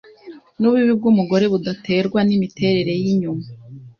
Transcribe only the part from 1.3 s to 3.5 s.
budaterwa n’imiterere y’inyuma